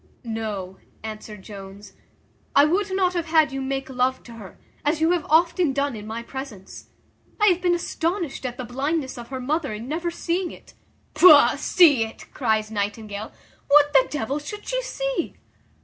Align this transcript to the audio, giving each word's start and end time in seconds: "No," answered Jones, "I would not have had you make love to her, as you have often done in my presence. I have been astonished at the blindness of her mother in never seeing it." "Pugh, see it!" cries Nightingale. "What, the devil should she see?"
"No," 0.23 0.79
answered 1.03 1.43
Jones, 1.43 1.93
"I 2.55 2.65
would 2.65 2.89
not 2.91 3.13
have 3.13 3.27
had 3.27 3.51
you 3.51 3.61
make 3.61 3.87
love 3.87 4.23
to 4.23 4.31
her, 4.33 4.57
as 4.83 4.99
you 4.99 5.11
have 5.11 5.27
often 5.29 5.73
done 5.73 5.95
in 5.95 6.07
my 6.07 6.23
presence. 6.23 6.89
I 7.39 7.45
have 7.49 7.61
been 7.61 7.75
astonished 7.75 8.43
at 8.43 8.57
the 8.57 8.65
blindness 8.65 9.19
of 9.19 9.27
her 9.27 9.39
mother 9.39 9.73
in 9.75 9.87
never 9.87 10.09
seeing 10.09 10.49
it." 10.49 10.73
"Pugh, 11.13 11.55
see 11.55 12.03
it!" 12.03 12.33
cries 12.33 12.71
Nightingale. 12.71 13.31
"What, 13.67 13.93
the 13.93 14.07
devil 14.09 14.39
should 14.39 14.67
she 14.67 14.81
see?" 14.81 15.35